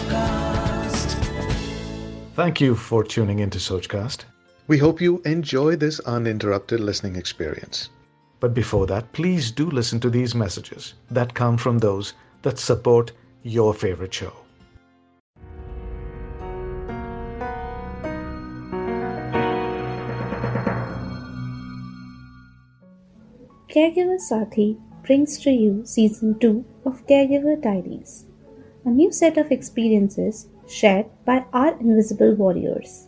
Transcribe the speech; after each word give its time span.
Sochcast. 0.00 1.14
Thank 2.34 2.60
you 2.60 2.74
for 2.74 3.04
tuning 3.04 3.40
into 3.40 3.58
Sochcast. 3.58 4.24
We 4.66 4.78
hope 4.78 5.00
you 5.00 5.20
enjoy 5.24 5.76
this 5.76 6.00
uninterrupted 6.00 6.80
listening 6.80 7.16
experience. 7.16 7.90
But 8.38 8.54
before 8.54 8.86
that, 8.86 9.12
please 9.12 9.50
do 9.50 9.68
listen 9.68 10.00
to 10.00 10.10
these 10.10 10.34
messages 10.34 10.94
that 11.10 11.34
come 11.34 11.56
from 11.58 11.78
those 11.78 12.14
that 12.42 12.58
support 12.58 13.12
your 13.42 13.74
favorite 13.74 14.14
show. 14.14 14.32
Caregiver 23.68 24.18
Sathi 24.18 24.80
brings 25.06 25.38
to 25.38 25.50
you 25.50 25.82
season 25.84 26.38
2 26.40 26.64
of 26.86 27.06
Caregiver 27.06 27.60
Diaries, 27.62 28.26
a 28.90 28.92
new 28.92 29.12
set 29.12 29.36
of 29.38 29.52
experiences 29.52 30.48
shared 30.66 31.06
by 31.24 31.44
our 31.52 31.78
invisible 31.80 32.34
warriors. 32.34 33.06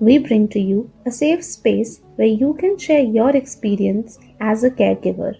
We 0.00 0.16
bring 0.16 0.48
to 0.54 0.58
you 0.58 0.90
a 1.04 1.10
safe 1.10 1.44
space 1.44 2.00
where 2.16 2.34
you 2.42 2.54
can 2.54 2.78
share 2.78 3.02
your 3.02 3.36
experience 3.36 4.18
as 4.40 4.64
a 4.64 4.70
caregiver. 4.70 5.34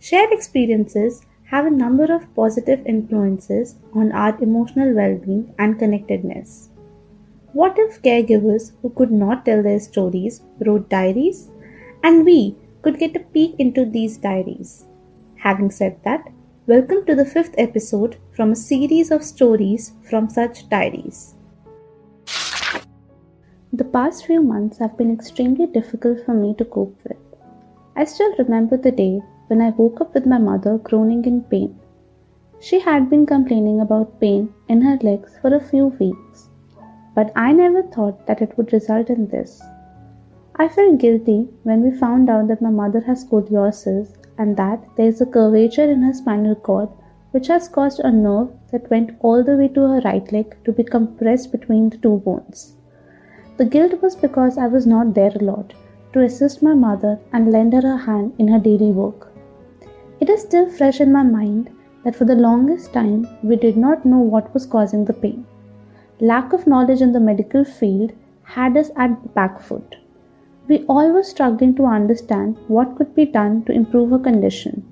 Shared 0.00 0.32
experiences 0.32 1.22
have 1.44 1.64
a 1.64 1.78
number 1.84 2.06
of 2.14 2.34
positive 2.34 2.84
influences 2.84 3.76
on 3.94 4.12
our 4.12 4.36
emotional 4.42 4.92
well 4.92 5.16
being 5.16 5.54
and 5.58 5.78
connectedness. 5.78 6.68
What 7.54 7.78
if 7.78 8.02
caregivers 8.02 8.72
who 8.82 8.90
could 8.90 9.10
not 9.10 9.46
tell 9.46 9.62
their 9.62 9.80
stories 9.80 10.42
wrote 10.66 10.90
diaries? 10.90 11.48
And 12.02 12.26
we 12.26 12.56
could 12.82 12.98
get 12.98 13.16
a 13.16 13.20
peek 13.20 13.54
into 13.58 13.86
these 13.86 14.18
diaries. 14.18 14.84
Having 15.36 15.70
said 15.70 16.02
that, 16.04 16.28
welcome 16.68 17.06
to 17.06 17.14
the 17.14 17.24
fifth 17.24 17.54
episode 17.58 18.16
from 18.34 18.50
a 18.50 18.56
series 18.56 19.12
of 19.12 19.22
stories 19.22 19.92
from 20.10 20.28
such 20.28 20.68
diaries. 20.68 21.36
The 23.72 23.84
past 23.84 24.26
few 24.26 24.42
months 24.42 24.78
have 24.78 24.98
been 24.98 25.12
extremely 25.12 25.66
difficult 25.66 26.24
for 26.26 26.34
me 26.34 26.54
to 26.54 26.64
cope 26.64 26.98
with. 27.04 27.18
I 27.94 28.04
still 28.04 28.34
remember 28.36 28.76
the 28.76 28.90
day 28.90 29.20
when 29.46 29.60
I 29.60 29.70
woke 29.70 30.00
up 30.00 30.12
with 30.12 30.26
my 30.26 30.38
mother 30.38 30.78
groaning 30.78 31.24
in 31.24 31.42
pain. 31.42 31.78
She 32.58 32.80
had 32.80 33.08
been 33.08 33.26
complaining 33.26 33.80
about 33.80 34.20
pain 34.20 34.52
in 34.66 34.80
her 34.80 34.98
legs 35.02 35.38
for 35.40 35.54
a 35.54 35.68
few 35.68 35.86
weeks, 36.00 36.48
but 37.14 37.30
I 37.36 37.52
never 37.52 37.84
thought 37.84 38.26
that 38.26 38.42
it 38.42 38.58
would 38.58 38.72
result 38.72 39.08
in 39.08 39.28
this. 39.28 39.62
I 40.58 40.68
felt 40.68 40.96
guilty 40.96 41.50
when 41.64 41.82
we 41.82 41.98
found 41.98 42.30
out 42.30 42.48
that 42.48 42.62
my 42.62 42.70
mother 42.70 43.00
has 43.00 43.26
scoliosis 43.26 44.14
and 44.38 44.56
that 44.56 44.82
there 44.96 45.08
is 45.08 45.20
a 45.20 45.26
curvature 45.26 45.90
in 45.90 46.00
her 46.00 46.14
spinal 46.14 46.54
cord 46.54 46.88
which 47.32 47.48
has 47.48 47.68
caused 47.68 48.00
a 48.00 48.10
nerve 48.10 48.48
that 48.72 48.90
went 48.90 49.10
all 49.20 49.44
the 49.44 49.56
way 49.58 49.68
to 49.68 49.80
her 49.82 50.00
right 50.00 50.32
leg 50.32 50.56
to 50.64 50.72
be 50.72 50.82
compressed 50.82 51.52
between 51.52 51.90
the 51.90 51.98
two 51.98 52.16
bones. 52.20 52.74
The 53.58 53.66
guilt 53.66 54.00
was 54.00 54.16
because 54.16 54.56
I 54.56 54.66
was 54.66 54.86
not 54.86 55.12
there 55.12 55.32
a 55.34 55.44
lot 55.44 55.74
to 56.14 56.22
assist 56.22 56.62
my 56.62 56.72
mother 56.72 57.18
and 57.34 57.52
lend 57.52 57.74
her 57.74 57.86
a 57.92 57.98
hand 57.98 58.32
in 58.38 58.48
her 58.48 58.58
daily 58.58 58.92
work. 58.92 59.30
It 60.20 60.30
is 60.30 60.40
still 60.40 60.70
fresh 60.70 61.02
in 61.02 61.12
my 61.12 61.22
mind 61.22 61.68
that 62.04 62.16
for 62.16 62.24
the 62.24 62.34
longest 62.34 62.94
time 62.94 63.28
we 63.42 63.56
did 63.56 63.76
not 63.76 64.06
know 64.06 64.20
what 64.20 64.54
was 64.54 64.64
causing 64.64 65.04
the 65.04 65.12
pain. 65.12 65.44
Lack 66.18 66.54
of 66.54 66.66
knowledge 66.66 67.02
in 67.02 67.12
the 67.12 67.20
medical 67.20 67.62
field 67.62 68.12
had 68.44 68.74
us 68.78 68.90
at 68.96 69.22
the 69.22 69.28
back 69.28 69.60
foot. 69.60 69.96
We 70.68 70.84
all 70.88 71.12
were 71.12 71.22
struggling 71.22 71.76
to 71.76 71.86
understand 71.86 72.56
what 72.66 72.96
could 72.96 73.14
be 73.14 73.24
done 73.24 73.64
to 73.64 73.72
improve 73.72 74.10
her 74.10 74.18
condition. 74.18 74.84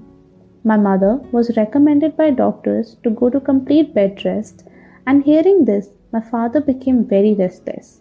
My 0.62 0.76
mother 0.76 1.16
was 1.32 1.56
recommended 1.56 2.16
by 2.16 2.30
doctors 2.30 2.96
to 3.02 3.10
go 3.10 3.28
to 3.28 3.40
complete 3.40 3.92
bed 3.92 4.24
rest, 4.24 4.64
and 5.06 5.24
hearing 5.24 5.64
this, 5.64 5.88
my 6.12 6.20
father 6.20 6.60
became 6.60 7.04
very 7.04 7.34
restless. 7.34 8.00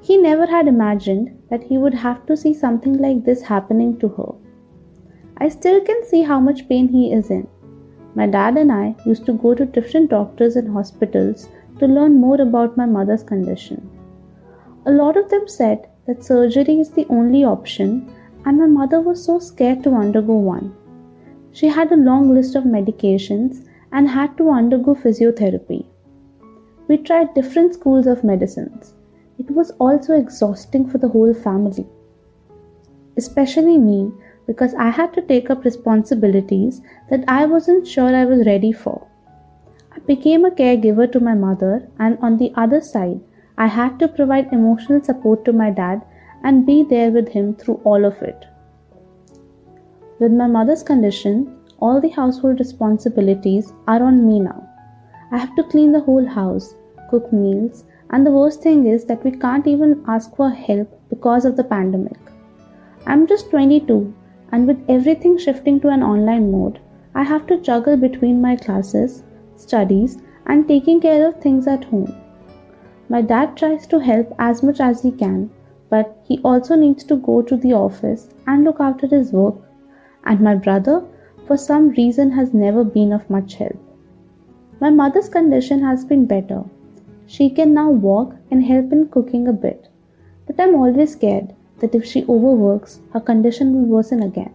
He 0.00 0.16
never 0.16 0.46
had 0.46 0.68
imagined 0.68 1.36
that 1.50 1.64
he 1.64 1.78
would 1.78 1.94
have 1.94 2.24
to 2.26 2.36
see 2.36 2.54
something 2.54 2.98
like 2.98 3.24
this 3.24 3.42
happening 3.42 3.98
to 3.98 4.08
her. 4.08 4.32
I 5.38 5.48
still 5.48 5.80
can 5.80 6.04
see 6.04 6.22
how 6.22 6.38
much 6.38 6.68
pain 6.68 6.88
he 6.88 7.12
is 7.12 7.30
in. 7.30 7.48
My 8.14 8.26
dad 8.28 8.56
and 8.56 8.70
I 8.70 8.94
used 9.04 9.26
to 9.26 9.32
go 9.32 9.54
to 9.54 9.66
different 9.66 10.10
doctors 10.10 10.54
and 10.54 10.70
hospitals 10.70 11.48
to 11.80 11.86
learn 11.86 12.20
more 12.20 12.40
about 12.40 12.76
my 12.76 12.86
mother's 12.86 13.24
condition. 13.24 13.90
A 14.86 14.92
lot 14.92 15.16
of 15.16 15.28
them 15.30 15.48
said 15.48 15.88
that 16.06 16.24
surgery 16.24 16.80
is 16.80 16.90
the 16.90 17.06
only 17.08 17.44
option, 17.44 18.12
and 18.44 18.58
my 18.58 18.66
mother 18.66 19.00
was 19.00 19.24
so 19.24 19.38
scared 19.38 19.82
to 19.82 19.94
undergo 19.94 20.34
one. 20.34 20.74
She 21.52 21.68
had 21.68 21.92
a 21.92 21.96
long 21.96 22.34
list 22.34 22.56
of 22.56 22.64
medications 22.64 23.66
and 23.92 24.08
had 24.08 24.36
to 24.38 24.50
undergo 24.50 24.94
physiotherapy. 24.94 25.86
We 26.88 26.98
tried 26.98 27.32
different 27.34 27.74
schools 27.74 28.06
of 28.06 28.24
medicines. 28.24 28.94
It 29.38 29.50
was 29.50 29.70
also 29.72 30.14
exhausting 30.14 30.88
for 30.88 30.98
the 30.98 31.08
whole 31.08 31.32
family, 31.32 31.86
especially 33.16 33.78
me 33.78 34.12
because 34.46 34.74
I 34.74 34.90
had 34.90 35.14
to 35.14 35.22
take 35.22 35.48
up 35.48 35.64
responsibilities 35.64 36.82
that 37.08 37.24
I 37.26 37.46
wasn't 37.46 37.86
sure 37.86 38.14
I 38.14 38.26
was 38.26 38.46
ready 38.46 38.72
for. 38.72 39.06
I 39.92 40.00
became 40.00 40.44
a 40.44 40.50
caregiver 40.50 41.10
to 41.12 41.20
my 41.20 41.34
mother, 41.34 41.88
and 41.98 42.18
on 42.20 42.36
the 42.36 42.52
other 42.56 42.80
side, 42.80 43.20
I 43.56 43.66
had 43.66 43.98
to 44.00 44.08
provide 44.08 44.52
emotional 44.52 45.02
support 45.02 45.44
to 45.44 45.52
my 45.52 45.70
dad 45.70 46.02
and 46.42 46.66
be 46.66 46.82
there 46.82 47.10
with 47.10 47.28
him 47.28 47.54
through 47.54 47.80
all 47.84 48.04
of 48.04 48.20
it. 48.22 48.46
With 50.18 50.32
my 50.32 50.46
mother's 50.46 50.82
condition, 50.82 51.56
all 51.78 52.00
the 52.00 52.08
household 52.08 52.58
responsibilities 52.58 53.72
are 53.86 54.02
on 54.02 54.26
me 54.26 54.40
now. 54.40 54.68
I 55.30 55.38
have 55.38 55.54
to 55.56 55.64
clean 55.64 55.92
the 55.92 56.00
whole 56.00 56.26
house, 56.26 56.74
cook 57.10 57.32
meals, 57.32 57.84
and 58.10 58.26
the 58.26 58.30
worst 58.30 58.62
thing 58.62 58.86
is 58.86 59.04
that 59.06 59.24
we 59.24 59.30
can't 59.32 59.66
even 59.66 60.04
ask 60.06 60.34
for 60.36 60.50
help 60.50 60.88
because 61.08 61.44
of 61.44 61.56
the 61.56 61.64
pandemic. 61.64 62.18
I'm 63.06 63.26
just 63.26 63.50
22, 63.50 64.14
and 64.52 64.66
with 64.66 64.84
everything 64.88 65.36
shifting 65.38 65.80
to 65.80 65.88
an 65.88 66.02
online 66.02 66.50
mode, 66.50 66.80
I 67.14 67.22
have 67.22 67.46
to 67.48 67.60
juggle 67.60 67.96
between 67.96 68.40
my 68.40 68.56
classes, 68.56 69.22
studies, 69.56 70.18
and 70.46 70.66
taking 70.66 71.00
care 71.00 71.26
of 71.26 71.40
things 71.40 71.66
at 71.66 71.84
home. 71.84 72.23
My 73.08 73.20
dad 73.20 73.56
tries 73.56 73.86
to 73.88 73.98
help 73.98 74.34
as 74.38 74.62
much 74.62 74.80
as 74.80 75.02
he 75.02 75.10
can, 75.10 75.50
but 75.90 76.16
he 76.24 76.40
also 76.42 76.74
needs 76.74 77.04
to 77.04 77.16
go 77.16 77.42
to 77.42 77.56
the 77.56 77.72
office 77.74 78.28
and 78.46 78.64
look 78.64 78.80
after 78.80 79.06
his 79.06 79.32
work. 79.32 79.56
And 80.24 80.40
my 80.40 80.54
brother, 80.54 81.04
for 81.46 81.56
some 81.56 81.90
reason, 81.90 82.30
has 82.32 82.54
never 82.54 82.82
been 82.82 83.12
of 83.12 83.28
much 83.28 83.54
help. 83.56 83.76
My 84.80 84.90
mother's 84.90 85.28
condition 85.28 85.82
has 85.82 86.04
been 86.04 86.26
better. 86.26 86.64
She 87.26 87.50
can 87.50 87.74
now 87.74 87.90
walk 87.90 88.34
and 88.50 88.64
help 88.64 88.92
in 88.92 89.08
cooking 89.08 89.48
a 89.48 89.52
bit. 89.52 89.88
But 90.46 90.58
I'm 90.58 90.74
always 90.74 91.12
scared 91.12 91.54
that 91.80 91.94
if 91.94 92.04
she 92.04 92.24
overworks, 92.24 93.00
her 93.12 93.20
condition 93.20 93.72
will 93.74 93.86
worsen 93.96 94.22
again. 94.22 94.54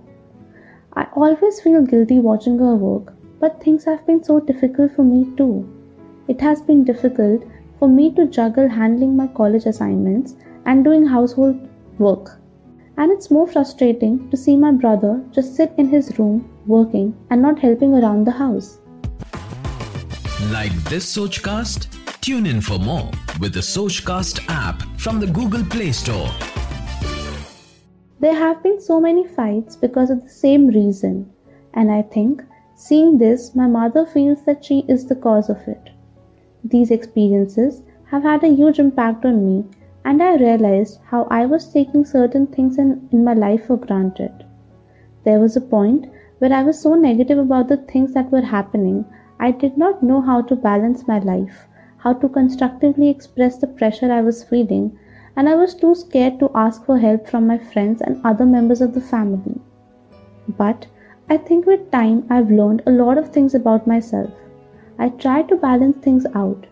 I 0.93 1.07
always 1.13 1.61
feel 1.61 1.81
guilty 1.83 2.19
watching 2.19 2.57
her 2.59 2.75
work, 2.75 3.13
but 3.39 3.61
things 3.61 3.85
have 3.85 4.05
been 4.05 4.23
so 4.23 4.39
difficult 4.39 4.91
for 4.93 5.03
me 5.03 5.33
too. 5.37 5.67
It 6.27 6.41
has 6.41 6.61
been 6.61 6.83
difficult 6.83 7.43
for 7.79 7.88
me 7.88 8.13
to 8.16 8.28
juggle 8.28 8.67
handling 8.67 9.16
my 9.16 9.28
college 9.28 9.66
assignments 9.66 10.35
and 10.66 10.84
doing 10.84 11.07
household 11.07 11.67
work. 11.97 12.40
And 12.97 13.12
it's 13.12 13.31
more 13.31 13.47
frustrating 13.47 14.29
to 14.29 14.38
see 14.38 14.57
my 14.57 14.72
brother 14.73 15.23
just 15.31 15.56
sit 15.56 15.73
in 15.78 15.88
his 15.88 16.19
room 16.19 16.50
working 16.67 17.17
and 17.29 17.41
not 17.41 17.57
helping 17.57 17.94
around 17.94 18.25
the 18.25 18.31
house. 18.31 18.79
Like 20.51 20.73
this 20.90 21.16
Sochcast? 21.16 21.88
Tune 22.19 22.45
in 22.45 22.59
for 22.59 22.78
more 22.78 23.09
with 23.40 23.53
the 23.53 23.62
Sochcast 23.62 24.44
app 24.50 24.84
from 25.00 25.22
the 25.22 25.28
Google 25.28 25.63
Play 25.63 25.94
Store. 25.94 26.29
There 28.19 28.35
have 28.35 28.61
been 28.61 28.81
so 28.81 29.00
many 29.00 29.25
fights 29.25 29.78
because 29.78 30.09
of 30.09 30.22
the 30.22 30.29
same 30.29 30.67
reason, 30.67 31.31
and 31.73 31.90
I 31.90 32.01
think 32.01 32.44
seeing 32.75 33.17
this, 33.17 33.56
my 33.56 33.67
mother 33.67 34.06
feels 34.06 34.44
that 34.46 34.66
she 34.66 34.79
is 34.90 35.06
the 35.06 35.16
cause 35.16 35.50
of 35.50 35.57
it. 35.67 35.90
These 36.64 36.91
experiences 36.91 37.84
have 38.06 38.23
had 38.23 38.44
a 38.44 38.53
huge 38.53 38.79
impact 38.79 39.26
on 39.26 39.46
me, 39.46 39.66
and 40.06 40.22
I 40.22 40.35
realized 40.35 41.00
how 41.06 41.28
I 41.29 41.46
was 41.46 41.72
taking 41.72 42.06
certain 42.06 42.47
things 42.47 42.78
in, 42.78 43.08
in 43.11 43.23
my 43.23 43.34
life 43.34 43.67
for 43.67 43.78
granted. 43.78 44.46
There 45.23 45.40
was 45.40 45.56
a 45.56 45.61
point 45.61 46.08
where 46.40 46.53
I 46.53 46.64
was 46.64 46.79
so 46.79 46.96
negative 46.96 47.38
about 47.38 47.67
the 47.67 47.78
things 47.78 48.14
that 48.14 48.32
were 48.32 48.41
happening, 48.41 49.06
I 49.40 49.52
did 49.52 49.78
not 49.78 50.03
know 50.03 50.20
how 50.20 50.41
to 50.41 50.56
balance 50.56 51.08
my 51.08 51.20
life, 51.20 51.67
how 51.97 52.14
to 52.14 52.28
constructively 52.28 53.09
express 53.09 53.58
the 53.58 53.67
pressure 53.67 54.12
I 54.12 54.22
was 54.22 54.44
feeling, 54.44 55.00
and 55.35 55.47
I 55.47 55.55
was 55.55 55.73
too 55.73 55.96
scared 55.96 56.40
to 56.40 56.52
ask 56.53 56.85
for 56.85 56.97
help 56.97 57.28
from 57.28 57.47
my 57.47 57.58
friends 57.58 58.02
and 58.02 58.20
other 58.26 58.46
members 58.46 58.82
of 58.82 58.94
the 58.94 59.02
family. 59.02 59.62
But 60.47 60.88
I 61.29 61.38
think 61.38 61.66
with 61.66 61.91
time 61.91 62.26
I've 62.29 62.52
learned 62.52 62.84
a 62.85 62.91
lot 62.91 63.17
of 63.17 63.29
things 63.29 63.55
about 63.55 63.88
myself. 63.88 64.29
I 64.99 65.09
tried 65.09 65.47
to 65.49 65.55
balance 65.55 65.97
things 65.97 66.25
out. 66.35 66.67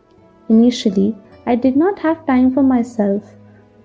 Initially, 0.50 1.15
I 1.45 1.56
did 1.56 1.77
not 1.77 2.00
have 2.00 2.25
time 2.25 2.53
for 2.53 2.62
myself, 2.62 3.35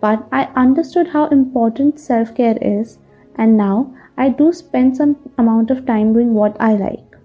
but 0.01 0.27
I 0.33 0.49
understood 0.57 1.07
how 1.09 1.29
important 1.29 2.01
self 2.01 2.35
care 2.35 2.59
is, 2.61 2.99
and 3.37 3.57
now 3.57 3.95
I 4.17 4.29
do 4.31 4.53
spend 4.53 4.97
some 4.97 5.17
amount 5.39 5.71
of 5.71 5.87
time 5.87 6.13
doing 6.13 6.35
what 6.35 6.57
I 6.61 6.75
like. 6.75 7.17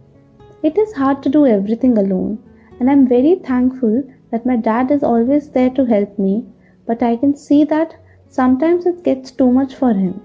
It 0.62 0.78
is 0.78 0.94
hard 0.94 1.24
to 1.24 1.30
do 1.30 1.48
everything 1.48 1.98
alone, 1.98 2.38
and 2.80 2.90
I'm 2.90 3.08
very 3.08 3.36
thankful 3.36 4.04
that 4.32 4.46
my 4.46 4.56
dad 4.56 4.92
is 4.92 5.04
always 5.04 5.50
there 5.50 5.72
to 5.72 5.86
help 5.86 6.20
me, 6.20 6.46
but 6.86 7.02
I 7.02 7.16
can 7.16 7.36
see 7.36 7.64
that 7.66 7.96
sometimes 8.28 8.86
it 8.86 9.04
gets 9.04 9.32
too 9.32 9.52
much 9.52 9.74
for 9.74 9.94
him. 9.94 10.22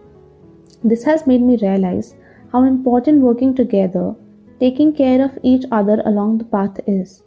This 0.84 1.04
has 1.04 1.26
made 1.26 1.40
me 1.40 1.56
realize 1.56 2.14
how 2.50 2.64
important 2.64 3.22
working 3.22 3.54
together, 3.54 4.14
taking 4.62 4.92
care 4.94 5.20
of 5.24 5.38
each 5.42 5.64
other 5.72 6.00
along 6.06 6.38
the 6.38 6.50
path 6.56 6.78
is. 6.86 7.22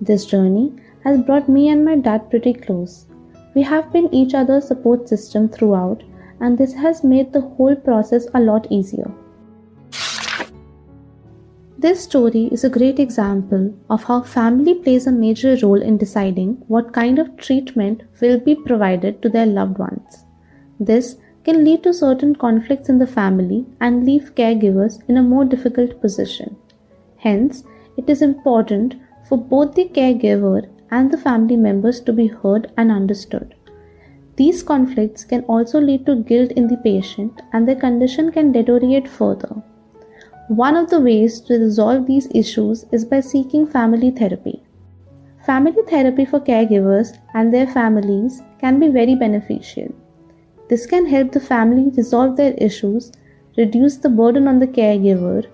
This 0.00 0.26
journey 0.26 0.72
has 1.04 1.20
brought 1.26 1.48
me 1.48 1.68
and 1.68 1.84
my 1.84 1.96
dad 1.96 2.30
pretty 2.30 2.52
close. 2.52 3.06
We 3.54 3.62
have 3.62 3.92
been 3.92 4.12
each 4.12 4.34
other's 4.34 4.66
support 4.66 5.08
system 5.08 5.48
throughout, 5.48 6.02
and 6.40 6.58
this 6.58 6.74
has 6.74 7.04
made 7.04 7.32
the 7.32 7.42
whole 7.42 7.76
process 7.76 8.26
a 8.34 8.40
lot 8.40 8.66
easier. 8.70 9.08
This 11.78 12.02
story 12.02 12.48
is 12.50 12.64
a 12.64 12.74
great 12.78 12.98
example 12.98 13.72
of 13.88 14.02
how 14.02 14.22
family 14.22 14.74
plays 14.74 15.06
a 15.06 15.12
major 15.12 15.56
role 15.62 15.80
in 15.80 15.96
deciding 15.96 16.54
what 16.66 16.92
kind 16.92 17.20
of 17.20 17.36
treatment 17.36 18.02
will 18.20 18.40
be 18.40 18.56
provided 18.56 19.22
to 19.22 19.28
their 19.28 19.46
loved 19.46 19.78
ones. 19.78 20.24
This 20.80 21.16
can 21.44 21.64
lead 21.64 21.84
to 21.84 21.94
certain 21.94 22.34
conflicts 22.34 22.88
in 22.88 22.98
the 22.98 23.06
family 23.06 23.64
and 23.80 24.04
leave 24.04 24.34
caregivers 24.34 24.98
in 25.08 25.18
a 25.18 25.22
more 25.22 25.44
difficult 25.44 26.00
position. 26.00 26.56
Hence, 27.24 27.64
it 27.96 28.08
is 28.10 28.20
important 28.20 28.96
for 29.28 29.38
both 29.38 29.74
the 29.74 29.86
caregiver 29.86 30.68
and 30.90 31.10
the 31.10 31.18
family 31.26 31.56
members 31.56 32.00
to 32.02 32.12
be 32.12 32.26
heard 32.26 32.70
and 32.76 32.92
understood. 32.92 33.54
These 34.36 34.62
conflicts 34.62 35.24
can 35.24 35.42
also 35.44 35.80
lead 35.80 36.04
to 36.04 36.16
guilt 36.16 36.52
in 36.52 36.68
the 36.68 36.76
patient 36.76 37.40
and 37.52 37.66
their 37.66 37.76
condition 37.76 38.30
can 38.30 38.52
deteriorate 38.52 39.08
further. 39.08 39.54
One 40.48 40.76
of 40.76 40.90
the 40.90 41.00
ways 41.00 41.40
to 41.42 41.54
resolve 41.54 42.06
these 42.06 42.28
issues 42.34 42.84
is 42.92 43.06
by 43.06 43.20
seeking 43.20 43.66
family 43.66 44.10
therapy. 44.10 44.62
Family 45.46 45.82
therapy 45.88 46.26
for 46.26 46.40
caregivers 46.40 47.16
and 47.32 47.54
their 47.54 47.66
families 47.66 48.42
can 48.60 48.78
be 48.78 48.88
very 48.88 49.14
beneficial. 49.14 49.88
This 50.68 50.84
can 50.84 51.06
help 51.06 51.32
the 51.32 51.40
family 51.40 51.90
resolve 51.96 52.36
their 52.36 52.52
issues, 52.54 53.12
reduce 53.56 53.96
the 53.96 54.10
burden 54.10 54.46
on 54.46 54.58
the 54.58 54.66
caregiver, 54.66 55.46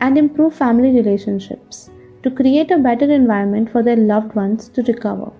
and 0.00 0.18
improve 0.18 0.54
family 0.54 0.90
relationships 0.90 1.90
to 2.22 2.30
create 2.30 2.70
a 2.70 2.78
better 2.78 3.10
environment 3.10 3.70
for 3.70 3.82
their 3.82 3.96
loved 3.96 4.34
ones 4.34 4.68
to 4.70 4.82
recover. 4.82 5.30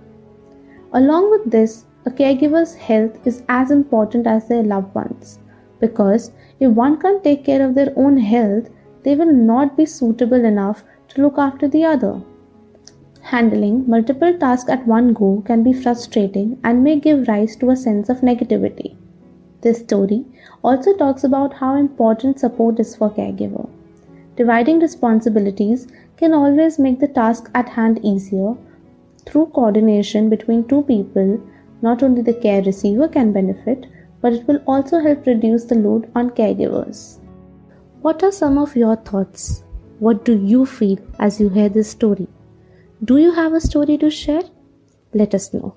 Along 0.93 1.31
with 1.31 1.51
this, 1.51 1.87
a 2.07 2.11
caregiver's 2.11 2.75
health 2.75 3.27
is 3.27 3.43
as 3.49 3.71
important 3.71 4.27
as 4.27 4.47
their 4.49 4.63
loved 4.63 4.95
ones 4.95 5.39
because 5.81 6.31
if 6.61 6.71
one 6.71 6.99
can't 7.01 7.25
take 7.25 7.45
care 7.45 7.67
of 7.67 7.75
their 7.75 7.93
own 7.97 8.17
health, 8.17 8.69
they 9.03 9.15
will 9.15 9.33
not 9.33 9.77
be 9.77 9.87
suitable 9.87 10.45
enough 10.45 10.85
to 11.09 11.23
look 11.23 11.39
after 11.39 11.69
the 11.69 11.85
other. 11.85 12.21
Handling 13.23 13.89
multiple 13.89 14.37
tasks 14.39 14.71
at 14.71 14.87
one 14.87 15.15
go 15.15 15.43
can 15.47 15.63
be 15.63 15.73
frustrating 15.73 16.59
and 16.63 16.85
may 16.85 17.01
give 17.01 17.27
rise 17.27 17.57
to 17.57 17.71
a 17.71 17.77
sense 17.77 18.09
of 18.09 18.21
negativity. 18.21 18.97
This 19.63 19.79
story 19.79 20.27
also 20.63 20.95
talks 20.97 21.25
about 21.25 21.55
how 21.55 21.75
important 21.77 22.39
support 22.39 22.79
is 22.79 22.95
for 22.95 23.11
caregiver. 23.11 23.69
Dividing 24.37 24.81
responsibilities 24.81 25.87
can 26.17 26.33
always 26.33 26.79
make 26.79 26.99
the 27.01 27.09
task 27.09 27.51
at 27.55 27.69
hand 27.69 28.01
easier. 28.05 28.55
Through 29.27 29.47
coordination 29.55 30.29
between 30.29 30.67
two 30.67 30.83
people, 30.83 31.41
not 31.83 32.03
only 32.03 32.23
the 32.23 32.35
care 32.35 32.63
receiver 32.63 33.09
can 33.09 33.33
benefit, 33.33 33.87
but 34.21 34.33
it 34.33 34.49
will 34.49 34.61
also 34.67 34.99
help 35.01 35.27
reduce 35.27 35.65
the 35.65 35.75
load 35.75 36.11
on 36.15 36.31
caregivers. 36.31 37.21
What 38.01 38.23
are 38.23 38.33
some 38.33 38.59
of 38.59 38.75
your 38.75 38.97
thoughts? 38.97 39.63
What 39.99 40.25
do 40.25 40.37
you 40.37 40.67
feel 40.67 40.99
as 41.19 41.41
you 41.41 41.49
hear 41.49 41.69
this 41.69 41.91
story? 41.91 42.27
Do 43.05 43.19
you 43.19 43.33
have 43.33 43.53
a 43.53 43.61
story 43.61 43.99
to 43.99 44.11
share? 44.11 44.43
Let 45.13 45.35
us 45.35 45.55
know. 45.55 45.77